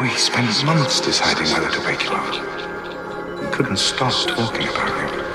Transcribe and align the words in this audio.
We 0.00 0.08
spent 0.16 0.64
months 0.64 0.98
deciding 0.98 1.52
whether 1.52 1.70
to 1.70 1.86
wake 1.86 2.04
you 2.04 2.12
up. 2.12 3.38
We 3.38 3.46
couldn't 3.50 3.76
stop 3.76 4.14
talking 4.28 4.66
about 4.66 5.14
you. 5.14 5.29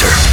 Hunter. 0.00 0.29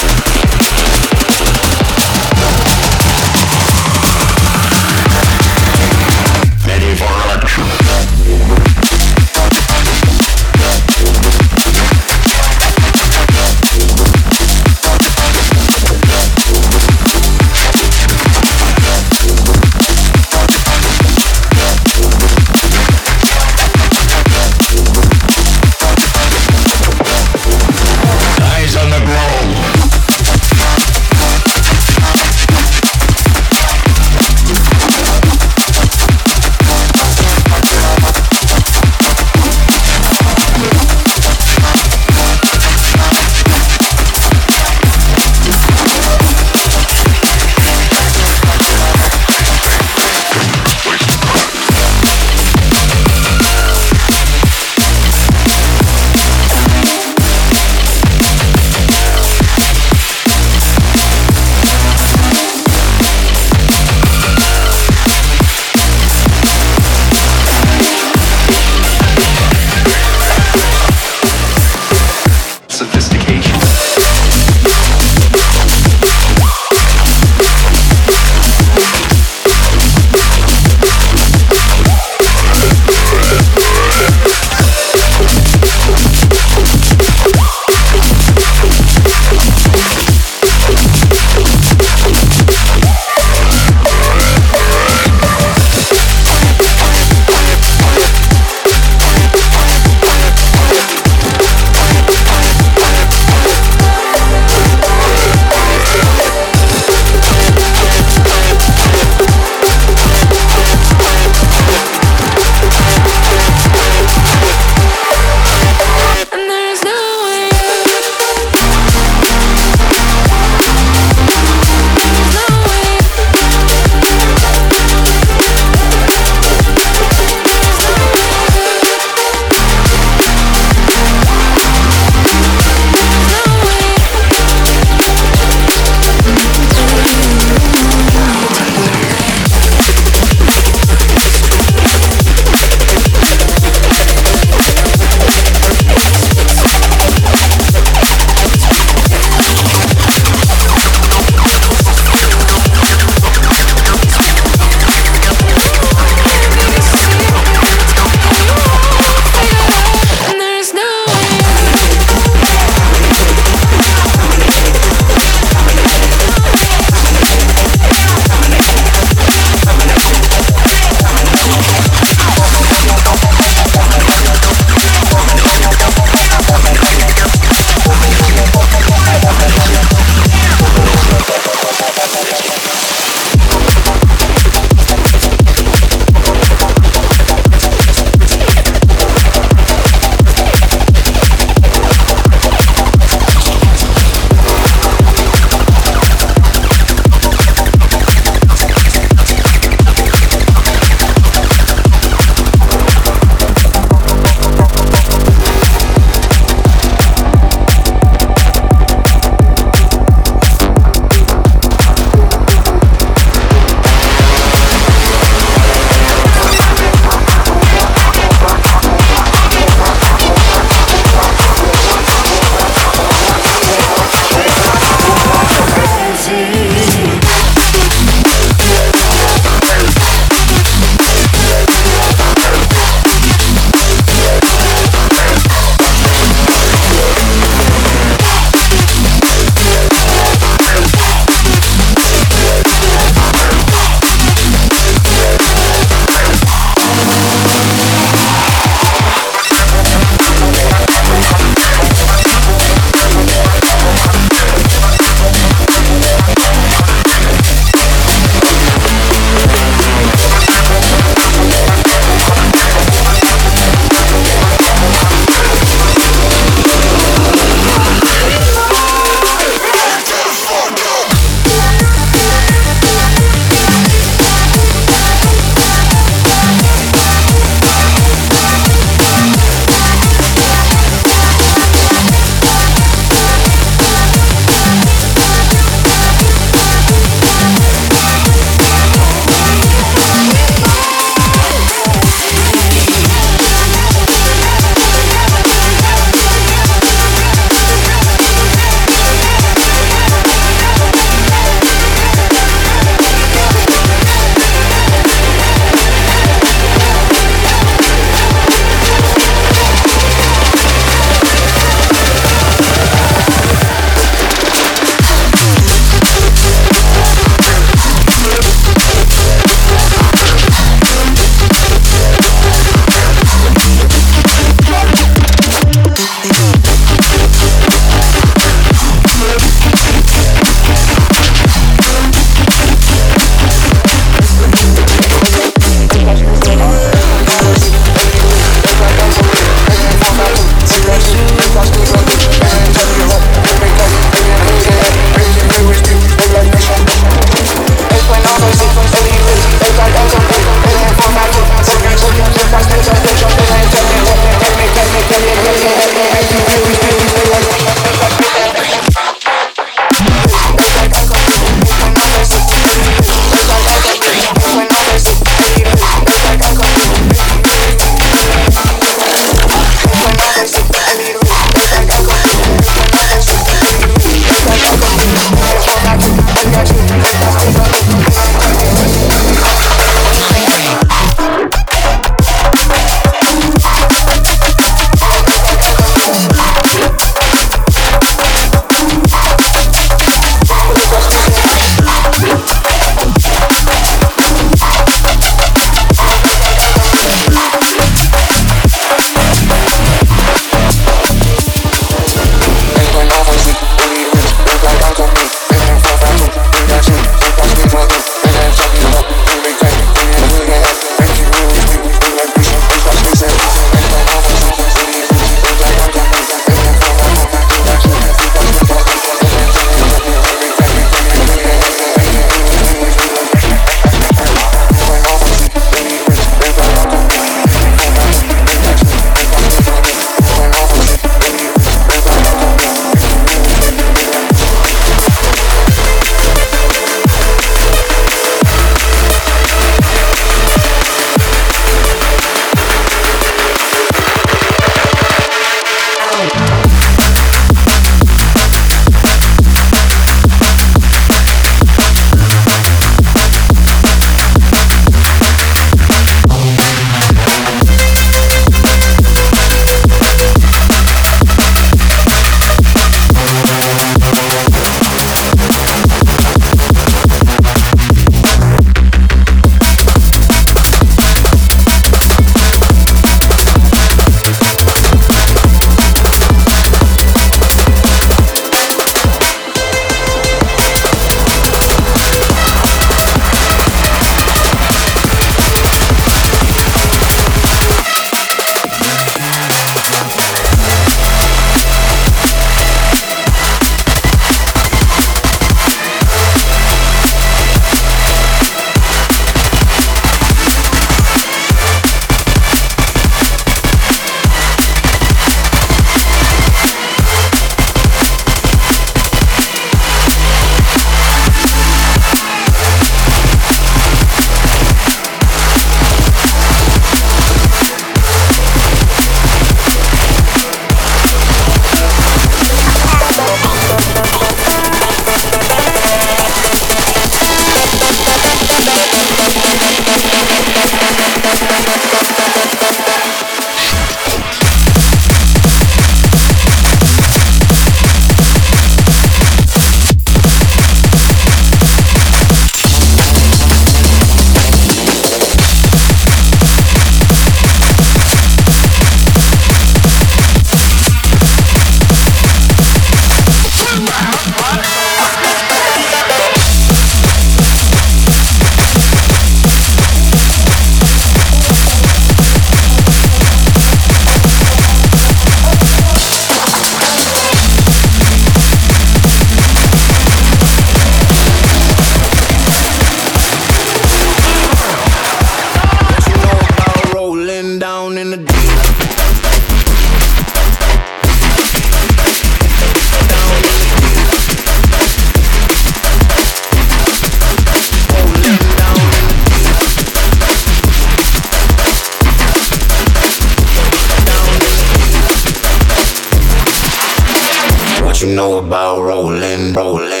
You 598.01 598.15
know 598.15 598.39
about 598.39 598.81
rolling, 598.81 599.53
rolling? 599.53 600.00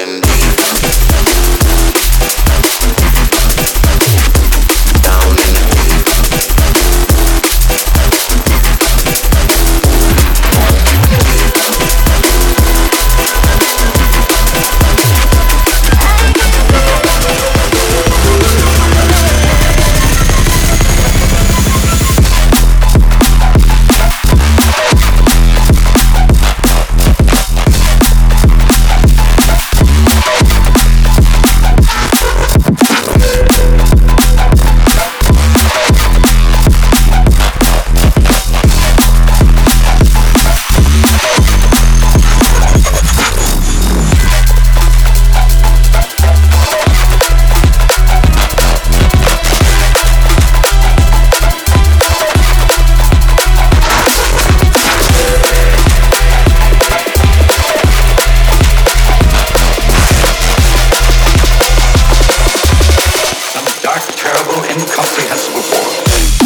Has 65.29 65.47
before. 65.49 66.40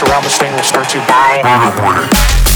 Around 0.00 0.22
the 0.22 0.28
this 0.28 0.38
thing 0.38 0.52
will 0.54 0.62
start 0.62 0.88
to 0.90 0.98
die. 0.98 2.47